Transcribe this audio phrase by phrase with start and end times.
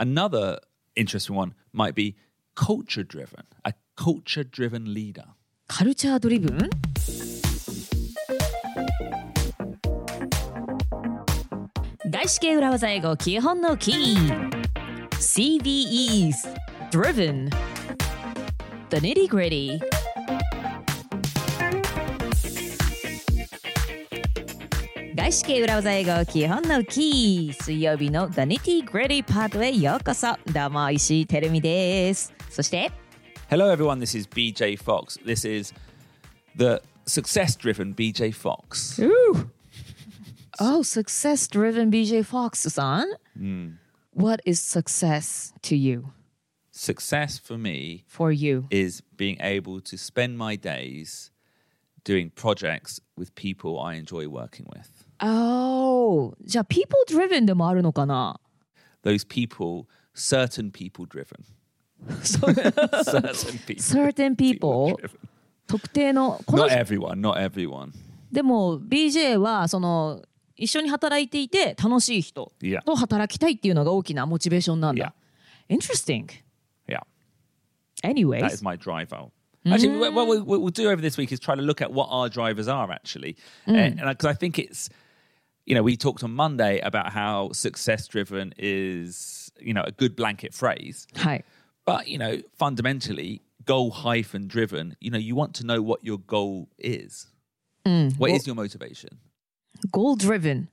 [0.00, 0.58] Another
[0.96, 2.16] interesting one might be
[2.56, 5.26] culture driven, a culture driven leader.
[5.66, 6.70] カルチャードリブン
[12.10, 14.50] 外資系裏技英語基本のキー
[15.18, 16.32] CVEs
[16.90, 17.50] Driven
[18.88, 19.99] The Nitty Gritty
[25.19, 32.91] 外資系裏技英語基本のキー水曜日の The Nitty Gritty パートへようこそどうも石井てるみですそして
[33.49, 33.99] Hello, everyone.
[33.99, 35.19] This is BJ Fox.
[35.23, 35.73] This is
[36.57, 38.97] the success driven BJ Fox.
[38.99, 39.49] Ooh.
[40.59, 43.77] Oh, success driven BJ Fox さん、
[44.15, 46.05] What is success to you?
[46.71, 48.63] Success for me For you?
[48.71, 51.31] is being able to spend my days
[52.03, 54.98] doing projects with people I enjoy working with.
[55.22, 58.40] Oh, じゃあ people driven でもあるのかな
[59.04, 61.44] Those people, certain people driven.
[62.22, 63.82] certain people.
[63.82, 64.96] Certain people.
[65.66, 67.92] 特定の Not everyone, not everyone.
[68.32, 70.22] でも BJ はその
[70.56, 72.82] 一緒に働いていて楽しい人 Yeah.
[72.84, 75.14] と働きたいっていうのが大きなモチベーションなんだ。
[75.68, 76.26] Interesting.
[76.88, 77.00] Yeah.
[78.02, 78.42] Anyways.
[78.42, 79.30] That is my drive out.
[79.66, 81.92] Actually, what what we- what we'll do over this week is try to look at
[81.92, 84.88] what our drivers are actually, and because I think it's,
[85.69, 90.15] you know, we talked on Monday about how success driven is, you know, a good
[90.15, 91.45] blanket phrase, はい。
[91.85, 94.95] but you know, fundamentally, goal hyphen driven.
[94.99, 97.27] You know, you want to know what your goal is.
[98.17, 99.17] What is your motivation?
[99.91, 100.69] goal driven.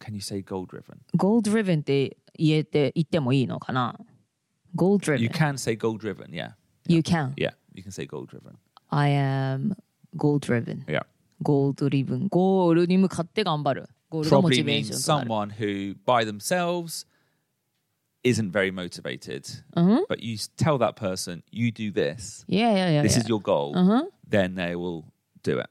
[0.00, 1.00] Can you say goal driven?
[1.16, 3.98] goal driven って言えて言ってもいいのかな
[4.76, 5.18] goal driven.
[5.20, 6.30] You can say goal driven.
[6.32, 6.52] Yeah,
[6.86, 7.32] You can.
[7.36, 8.56] yeah, you can say goal driven.
[8.90, 9.74] I am
[10.16, 10.84] goal driven.
[10.88, 11.02] Yeah.
[11.41, 12.27] ゴールドリブン。
[12.29, 13.89] ゴールに向かって頑張る。
[14.09, 17.05] ゴールがモチベーション someone who by themselves
[18.23, 19.43] isn't very motivated.
[19.75, 22.45] But you tell that person you do this.
[22.47, 23.73] いやいやいやい this や is your goal.
[24.29, 25.03] Then they will
[25.43, 25.69] do it.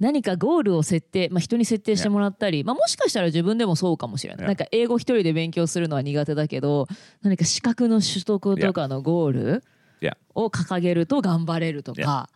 [0.00, 4.44] 何かゴールを設定、まあ、人に設定してもらったり、まあ、もしかしたら自分でもそうかもしれない。
[4.44, 4.46] Yeah.
[4.46, 6.86] なんか英語一人で勉強するのは苦手だけど、
[7.22, 9.64] 何か資格の取得とかのゴール
[10.00, 10.16] yeah.
[10.36, 12.28] を掲げると頑張れるとか、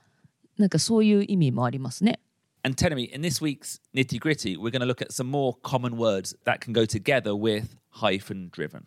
[0.59, 2.19] なんかそういう意味もありますね。
[2.65, 5.97] And tell me in this week's nitty gritty we're going to look at some more common
[5.97, 8.85] words that can go together with hyphen driven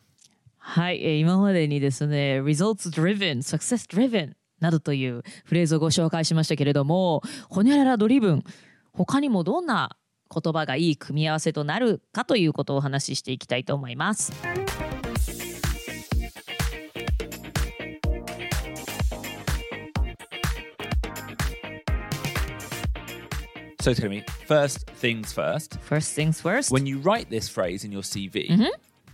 [0.68, 8.44] はい、え今までにですね、results driven、success driven などというフレーズをご紹介しましたけれども、ほにゃららドリブン、
[8.92, 9.96] 他にもどんな
[10.34, 14.34] 言葉がいい組み合わせとなるかということをお話ししていきたいと思います。
[23.85, 26.71] so tell me first things first First things first.
[26.73, 28.49] when you write this phrase in your cv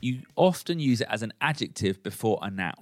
[0.02, 2.74] you often use it as an adjective before a noun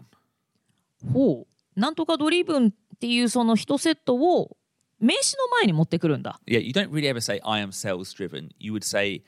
[1.13, 1.47] ほ
[1.77, 1.81] う。
[1.81, 4.57] なんとかドリブンっていうその一セットを
[5.01, 6.41] 名詞の前に持ってくるんだ。
[6.47, 8.51] Yeah, you don't really ever say I am sales driven.
[8.59, 9.23] You would say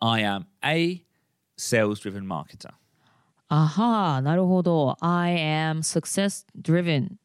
[0.00, 1.04] I am a
[1.56, 2.70] sales driven marketer.
[3.48, 4.96] あはーなるほど。
[5.00, 7.16] I am success driven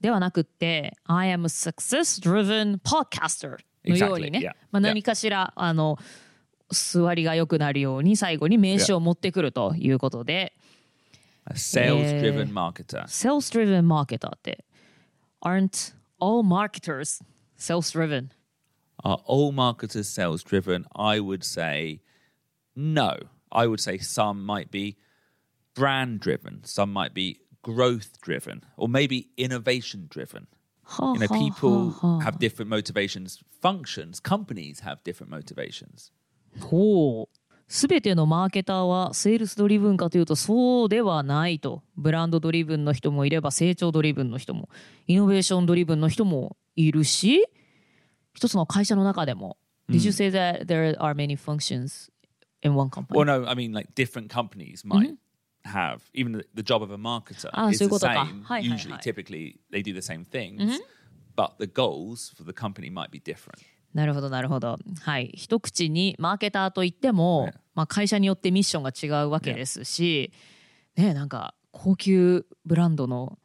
[0.00, 4.55] ではなくって I am a success driven podcaster のようにね、Exactly, yeah.
[4.71, 5.97] まあ、何かしら、あの
[6.69, 10.53] 座りが良くなるように最後に名詞を持ってくるということで、
[11.49, 13.03] A sales driven marketer.
[13.07, 14.63] sales driven marketer って
[15.43, 17.19] aren't all marketers
[17.57, 18.29] sales driven
[19.03, 20.85] Are all marketers sales driven?
[20.95, 22.01] I would say
[22.75, 23.17] no.
[23.51, 24.97] I would say some might be
[25.73, 30.47] brand driven, some might be growth driven, or maybe innovation driven.
[30.91, 36.11] はあ You know, はあ people have different motivations, functions, companies have different motivations.
[36.59, 37.37] ほう。
[37.67, 41.83] すべてのマーケターはセールスドリブンかというとそうではないと。
[41.95, 44.69] ブランドドリブンの人もいれば成長ドリブンの人も、
[45.07, 47.45] イノベーションドリブンの人もいるし、
[48.33, 49.57] 一つの会社の中でも。
[49.89, 52.09] Did you say that there are many functions
[52.61, 53.17] in one company?
[53.17, 55.15] Well, no, I mean like different companies might
[55.65, 58.45] have even the, the job of a marketer Ah, is the same.
[58.61, 60.79] Usually, typically, they do the same things,
[61.35, 63.61] but the goals for the company might be different.
[63.93, 64.77] なるほどなるほど。
[65.01, 65.31] はい。
[65.35, 70.31] 一口にマーケターといっても、ねまあ、会社によってミッションが違うわけですし、
[70.95, 73.37] ねなんか高級ブランドの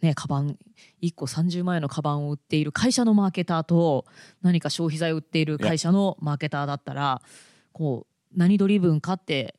[0.00, 0.58] ねカバン
[1.02, 4.06] 1個30万円のカバンを売っている会社のマーケターと
[4.42, 7.20] 何か消費財を売っている会社のマーケターだったら、
[7.72, 9.54] こう何ドリブンかって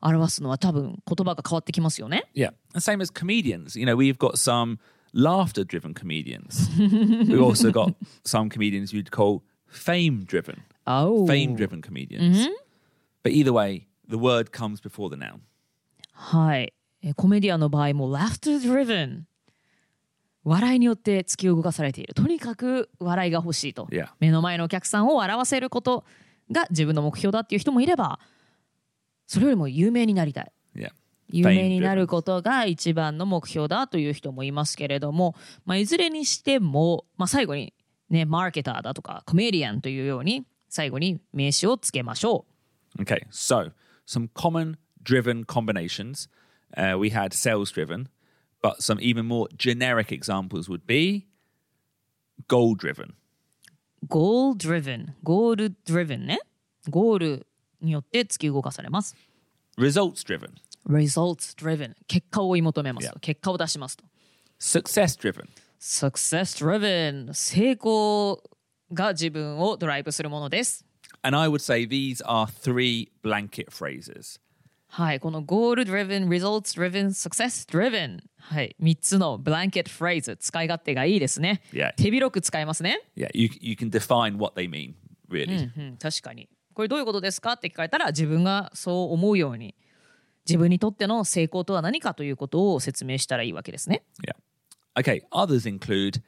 [0.00, 2.24] 表すのは多分言葉が変わってきますよね。
[2.34, 3.78] Yeah, the same as comedians.
[3.78, 4.78] You know, we've got some
[5.14, 6.68] laughter-driven comedians.
[6.78, 7.94] We've also got
[8.24, 11.26] some comedians you'd call fame-driven, Oh.
[11.26, 12.38] fame-driven comedians.
[12.38, 12.52] Mm-hmm.
[13.22, 15.40] But either way, the word comes before the noun.
[16.12, 16.72] はい。
[17.16, 19.22] コメディアンの場合も laughter driven
[20.44, 24.08] 笑いによって突き動かされているとにかく笑いが欲しいと、Yeah.
[24.20, 26.04] 目の前のお客さんを笑わせること
[26.50, 28.20] が自分の目標だっていう人もいれば
[29.26, 30.90] それよりも有名になりたい Yeah.
[31.28, 35.34] 有名になることが一番の目標だという人もいますけれども、
[35.64, 37.72] まあ、いずれにしても、まあ、最後に
[38.10, 42.44] ねマーケターだとかコメディアンというように最後に名詞をつけましょ
[42.98, 43.72] う Okay, so
[44.06, 46.28] some common driven combinations.
[46.76, 48.08] Uh, we had sales driven,
[48.62, 51.26] but some even more generic examples would be
[52.48, 53.14] goal driven.
[54.08, 56.38] goal driven ゴール driven ね
[56.88, 57.46] ゴール
[57.80, 59.14] によって突き動かされます
[59.78, 60.50] results driven,
[60.88, 63.20] results driven 結果を追い求めますと Yeah.
[63.20, 64.04] 結果を出しますと
[64.60, 65.46] success driven,
[65.80, 68.42] success driven 成功
[68.92, 70.84] が自分をドライブするものです
[71.22, 74.38] and I would say these are three blanket phrases.
[74.88, 81.92] はい、この goal driven, results driven, success driven はい、3つのブランケットフレーズ使い勝手がいいですね Yeah.
[81.96, 84.94] 手広く使えますね Yeah, you you can define what they mean
[85.28, 85.68] really.
[85.76, 89.74] うん、確かにこれどういうことですかって聞かれたら自分がそう思うように
[90.46, 94.36] 自分にとっての成功とは何かということを説明したらいいわけですね Yeah.
[94.94, 96.20] Okay, others include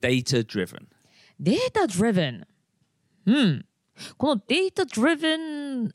[0.00, 0.86] data driven.
[1.40, 2.44] データ driven
[3.26, 3.66] うん
[4.16, 5.90] このデータ driven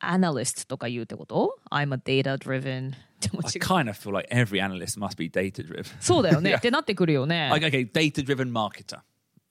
[0.00, 4.98] analyst とか言うってこと ?I'm a data driven でも I 違う kind of feel like every analyst
[4.98, 5.84] must be data driven.
[6.00, 9.00] そうだよねってなってくるよね Like, okay, data driven marketer.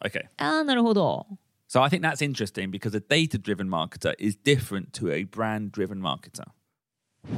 [0.04, 0.26] Okay.
[0.38, 1.28] ああなるほど
[1.69, 5.73] So I think that's interesting because a data driven marketer is different to a brand
[5.73, 6.45] driven marketer.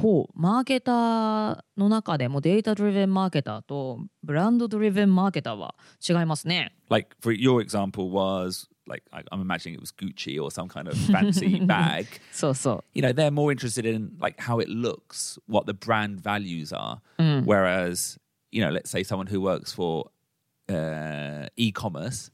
[0.01, 5.75] ほうマーケターの中でもデータ driven マーケターとブランド driven マーケターは
[6.07, 10.87] 違いますね Like, for your example, was like, I, I'm imagining it was Gucci or some kind
[10.87, 12.07] of fancy bag.
[12.31, 16.73] そうそう You know, they're more interested in like how it looks, what the brand values
[16.73, 16.99] are.
[17.45, 18.17] Whereas,
[18.51, 20.09] you know, let's say someone who works for
[20.67, 22.31] uh, e commerce,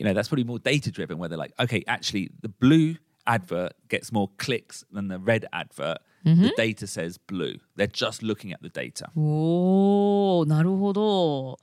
[0.00, 3.74] You know, that's probably more data driven where they're like, okay, actually, the blue advert
[3.88, 5.98] gets more clicks than the red advert.
[6.24, 7.56] The data says blue.
[7.76, 9.10] They're just looking at the data.
[9.14, 11.58] おーなるほど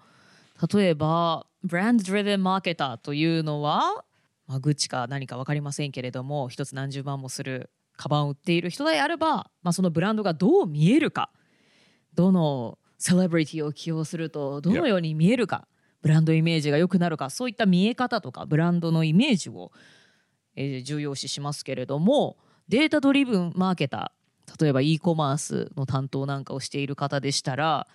[0.72, 4.04] 例えばブランド driven マーケターというのは、
[4.48, 11.32] まあ、グッチか何か分かりませんけれども一つ何十万もするカバンを売っている人であれば、まあ、そのブランドがどう見えるか
[12.16, 15.68] どのセレブリティを起用するとどのように見えるか
[16.02, 19.72] ブランドイメージが良くなるかそういった見え方とかブランドのイメージを、
[20.56, 27.88] えー重要視しますけれどもデータドリブンマーケター例えば e コマースの担当なんかをしている方でしたら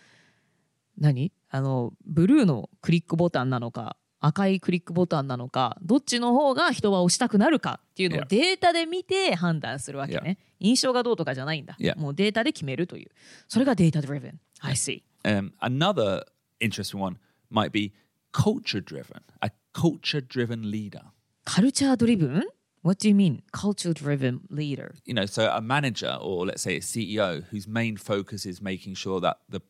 [0.98, 1.32] 何？
[1.48, 8.26] あのブルーのクリックボタンなのか赤いクリックボタンなのかどっちの方が人は押したくなるかっていうのを Yeah.
[8.28, 11.98] データで見て判断するわけね、印象がどうとかじゃないんだ、Yeah.
[11.98, 13.10] もうデータで決めるという。
[13.48, 16.24] それがデータ driven I see Um, another
[16.60, 17.16] interesting one
[17.51, 17.93] might be
[18.33, 21.01] culture driven, a culture driven leader.
[21.45, 22.43] カルチャードリブン
[22.83, 26.75] What do you mean culture driven leader you know, so a manager or let's say
[26.75, 29.61] a CEO whose main focus is making sure that the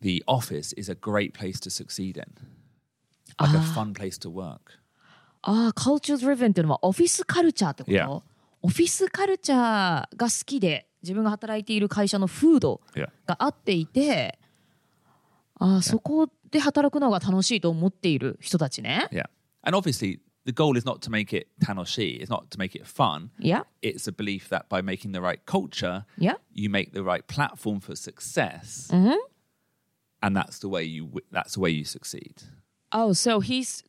[0.00, 2.24] the office is a great place to succeed in,
[3.40, 4.78] like a fun place to work.
[5.42, 8.22] ああ、カルチャー driven っていうのはオフィスカルチャーってこと、 Yeah.
[8.62, 13.08] オフィスカルチャーが好きで自分が働いている会社の風土 Yeah.
[13.26, 14.38] があっていて、
[15.62, 19.08] ああ、そこで働くのが楽しいと思っている人たちね。
[19.10, 19.24] Yeah,
[19.62, 22.20] and obviously the goal is not to make it tanoshi.
[22.20, 23.30] It's not to make it fun.
[23.40, 27.22] いや、 It's a belief that by making the right culture, いや、 you make the right
[27.26, 28.88] platform for success,
[30.22, 32.34] and that's the way you wi- that's the way you succeed.
[32.92, 33.82] Oh, so he's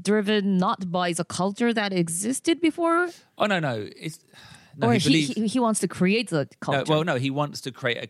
[0.00, 3.08] driven not by the culture that existed before?
[3.38, 4.18] Oh no, no, it's
[4.76, 4.88] no.
[4.88, 6.84] or he he, believes, he, he wants to create the No, culture?
[6.92, 8.08] well, no, he wants to create a.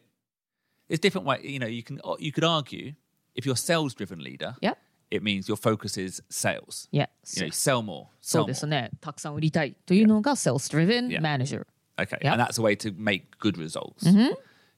[0.89, 1.41] There's different way.
[1.43, 2.93] You know, you can you could argue
[3.35, 4.75] if you're a sales-driven leader, Yeah.
[5.11, 6.89] it means your focus is sales.
[6.93, 7.07] Yeah.
[7.37, 8.71] You know, sell more, そ sell うです more.
[8.71, 8.91] ね。
[9.01, 11.21] たくさん売りたいというのが sales driven Yeah.
[11.21, 11.67] manager。
[11.97, 12.33] Okay, Yeah.
[12.35, 14.07] and that's a way to make good results.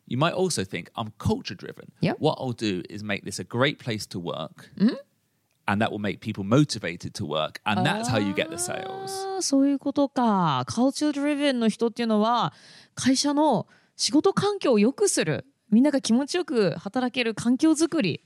[0.07, 1.91] You might also think I'm culture-driven.
[2.01, 2.13] Yeah.
[2.19, 4.71] What I'll do is make this a great place to work,
[5.67, 9.11] and that will make people motivated to work, and that's how you get the sales.
[9.37, 10.65] あーそういうことか。
[10.67, 12.53] カルチャードリベンの人っていうのは
[12.95, 18.22] 会社の仕事環境を良くする みんなが気持ちよく働ける環境づくり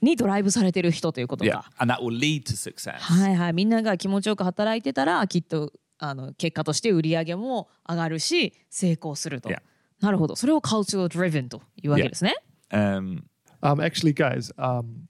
[0.00, 1.70] にドライブされてる人ということ Yeah, か。
[1.78, 2.98] and that will lead to success.
[2.98, 3.52] はいはい。
[3.52, 9.48] みんなが気持ちよく働いてたらきっとあの結果として売り上げも上がるし成功すると。
[9.48, 9.60] Yeah.
[10.00, 10.36] なるほど。
[10.36, 12.36] それをカルチャードリベンというわけですね。
[12.70, 13.22] Um,
[13.60, 15.08] Um, actually, guys, um,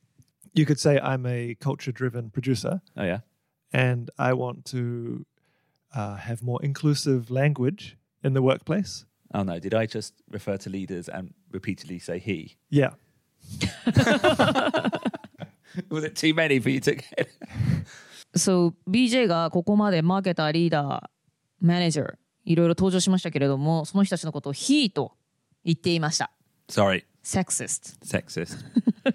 [0.54, 3.20] you could say I'm a culture driven producer oh yeah.
[3.72, 5.26] and I want to
[5.94, 9.04] uh, have more inclusive language in the workplace.
[9.34, 12.57] Oh no, did I just refer to leaders and repeatedly say he.
[12.69, 12.91] Yeah.
[15.89, 17.27] Was it too many for you to get?
[18.35, 21.01] So BJ がここまでマーケター、リーダー、
[21.61, 22.13] マネージャー
[22.45, 25.13] いろいろ登場しましたけれどもその人たちのことを he と
[25.63, 26.31] 言っていました。
[26.69, 27.97] Sorry, Sexist。
[28.03, 28.63] sexist.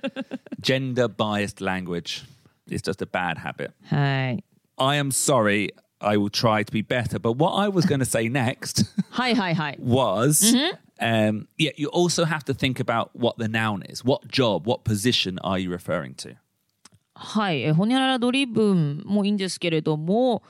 [0.60, 2.24] Gender biased language
[2.70, 3.72] is just a bad habit.
[3.84, 4.44] はい。
[4.76, 5.74] I am sorry.
[6.00, 7.18] I will try to be better.
[7.18, 9.78] But what I was going to say next はいはいはい。
[9.82, 10.56] was
[10.99, 14.03] Um, yeah, you also have to think about what the noun is.
[14.03, 16.35] What job, what position are you referring to?
[17.15, 20.41] はい、えほにゃららドリブンもいいんですけれども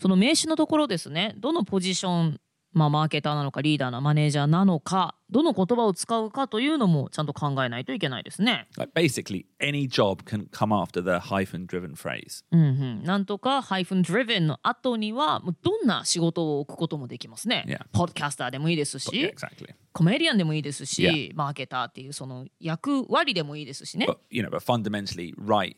[0.00, 2.40] その名詞のところですねどのポジション、
[2.72, 8.68] まあ、マーケターなのかリーダーなマネージャーなのかどの言葉を使うかというのもちゃんと考えないといけないですね。
[8.76, 12.44] Like basically, any job can come after the hyphen driven phrase.
[12.52, 17.64] うんうん、なんとか hyphen driven の後にはもうどんな仕事を置くこともできますね。
[17.66, 17.80] Yeah.
[17.92, 19.74] ポッドキャスターでもいいですし、Yeah, exactly.
[19.92, 21.32] コメディアンでもいいですし、Yeah.
[21.34, 24.06] マーケターっていうその役割でもいいですしね。
[24.06, 25.76] But you know, but fundamentally, write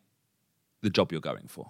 [0.83, 1.68] the job you're going for.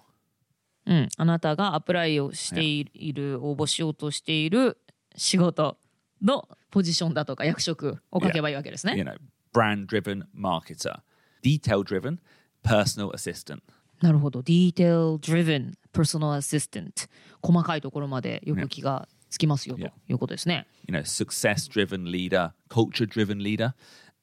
[0.85, 4.77] うん、あなたがアプライをしている、応募しようとしている
[5.15, 5.77] 仕事
[6.21, 8.95] のポジションだとか役職を書けばいいわけですね。
[8.97, 9.15] You know,
[9.53, 10.99] brand driven marketer,
[11.43, 12.19] detail driven
[12.63, 13.59] personal assistant.
[14.01, 14.39] なるほど。
[14.41, 17.09] detail driven personal assistant
[17.41, 19.91] 細かいところまでよく気がつきますよと Yeah.
[20.07, 20.67] いうことですね。
[20.87, 23.73] You know, success driven leader, culture driven leader,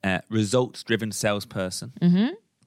[0.02, 1.90] uh, results driven salesperson.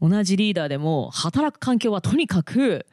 [0.01, 2.85] 同じリーダーでも働く環境はとにかく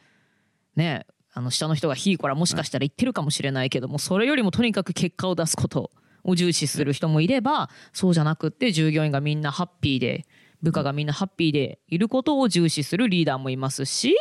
[0.75, 1.07] ね
[1.37, 5.91] あの下の人がヒーコラもしかしたら言ってるかもしれないけどもそれよりもとにかく結果を出すこと
[6.25, 10.25] を重視する人もいればそうじゃなくって従業員がみんなハッピーで
[10.63, 14.17] 部下がみんなハッピーでいることを重視するリーダーもいますし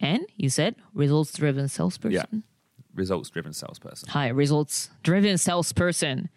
[0.00, 2.10] And you said results driven salesperson?
[2.10, 2.24] Yeah.
[2.96, 4.08] Results driven salesperson.
[4.08, 6.30] はい、results driven salesperson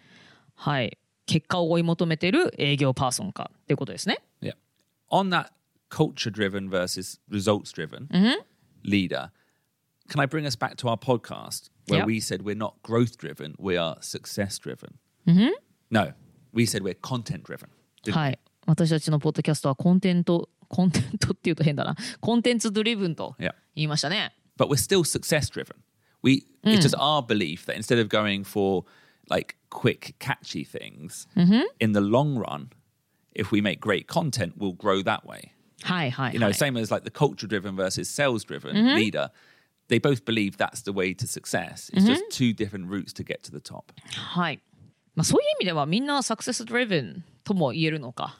[0.56, 0.98] はい
[1.28, 4.56] 結果を追い求めてる営業パーソンかっていうことですね Yeah.
[5.10, 5.52] On that
[5.90, 8.10] culture driven versus results driven
[8.86, 9.32] leader,
[10.09, 12.07] can I bring us back to our podcast where Yep.
[12.07, 14.99] we said we're not growth driven, we are success driven?
[15.91, 16.13] No,
[16.53, 17.69] we said we're content driven.
[18.05, 18.21] didn't we?
[18.23, 18.39] はい。
[18.67, 21.97] 私たちのポッドキャストはコンテント、コンテントっていうと変だな。
[22.21, 23.55] コンテンツドリブンと Yeah.
[23.75, 24.35] 言いましたね。
[24.57, 25.77] but we're still success driven.
[26.23, 28.85] We it's just our belief that instead of going for
[29.31, 31.27] like quick, catchy things,
[31.81, 32.69] in the long run,
[33.35, 35.53] if we make great content, we'll grow that way.
[35.83, 36.53] はいはい、 You は know, い。
[36.55, 39.31] same as like the culture driven versus sales driven leader.
[39.89, 41.91] They both believe that's the way to success.
[41.93, 43.93] It's just two different routes to get to the top.
[44.15, 44.61] はい。
[45.17, 48.39] まあそういう意味ではみんなサクセスドリブンとも言えるのか。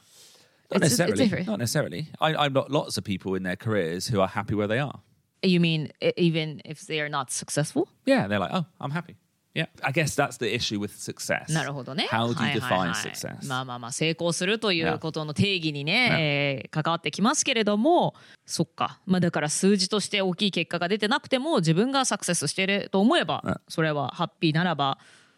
[0.71, 1.29] Not It's- it's necessarily.
[1.29, 1.47] different.
[1.47, 2.07] Not necessarily.
[2.21, 5.01] I, I've got lots of people in their careers who are happy where they are.
[5.43, 7.89] You mean e- even if they are not successful?
[8.07, 9.17] Yeah, they're like, oh, I'm happy.
[9.56, 9.68] Yeah.
[9.82, 11.52] I guess that's the issue with success.
[11.52, 12.08] なるほどね。
[12.12, 13.48] How do は you define い success?
[13.48, 18.14] まあまあまあ成功するとい.うことの定義にね、えー関わってきますけれども
[18.46, 24.98] そっか、まあ、だから数字として大きい結果が出てなくても自分がサクセスしていると思えば.それはハッピーならば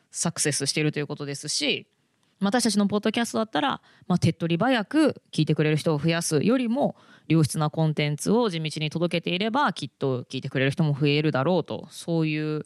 [0.09, 1.85] サクセスしているということですし
[2.41, 6.95] 私たちのポッドキャストだったら、まあ、手っ取り早く聞いてくれる人を増やすよりも
[7.27, 12.63] 良質なコンテンツを地道に届けていればきっと聞いてくれる人も増えるだろうとそういう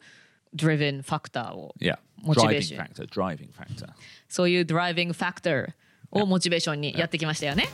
[0.55, 1.97] driven ファクターを Yeah.
[2.23, 2.77] Motivation.
[2.77, 3.89] Driving factor, driving factor.
[4.27, 5.73] そういうドライビングファクター
[6.11, 7.67] をモチベーションにやってきましたよね。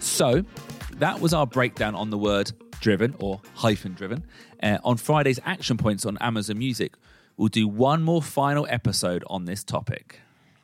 [0.00, 0.44] So
[0.98, 4.24] that was our breakdown on the word driven or hyphen driven.
[4.62, 6.94] Uh, on Friday's action points on Amazon Music,
[7.36, 10.20] we'll do one more final episode on this topic.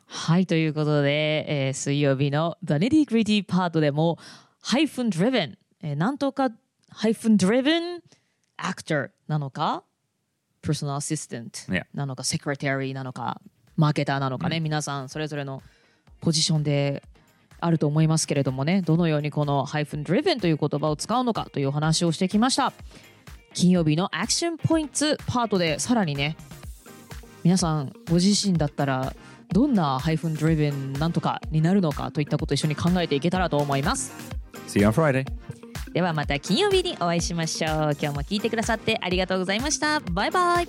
[0.09, 4.17] はい、ということで、えー水曜日の The Nitty Gritty パートでも
[4.64, 6.50] Hyphen Driven、えーなんとか
[6.94, 8.00] Hyphen Driven
[8.58, 9.82] Actor なのか
[10.62, 11.84] ？Personal Assistant.
[11.94, 13.40] なのか？Secretary なのか？
[13.76, 15.62] マーケターなのかね、皆さんそれぞれの
[16.20, 17.02] ポジションで
[17.60, 18.82] あると思いますけれどもね。
[18.82, 22.72] どのようにこの Hyphen Driven という言葉を使うのかというお話をしてきました。
[23.54, 26.36] 金曜日のアクションポイントパートでさらにね
[27.44, 29.14] 皆さんご自身だったら
[29.52, 34.12] どんな Hyphen Driven なんとかになるのかといったことを一緒に考えていけたらと思います
[34.72, 35.26] See you on Friday.
[35.92, 40.68] ではまた金曜日にお会いしましょう今日も聞いてくださってありがとうございましたバイバイ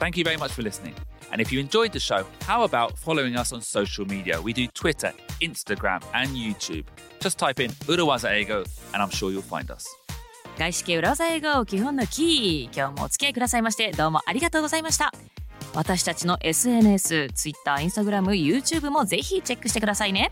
[0.00, 0.94] Thank you very much for listening.
[1.30, 4.42] And if you enjoyed the show, how about following us on social media?
[4.42, 6.86] We do Twitter, Instagram, and YouTube.
[7.20, 9.86] Just type in Urawaza Ego, and I'm sure you'll find us.
[10.58, 15.12] 外資系裏技英語基本のキー今日もお付き合いくださいましてどうもありがとうございました
[15.74, 20.30] 私たちの SNS、Twitter、Instagram、YouTube もぜひチェックしてくださいね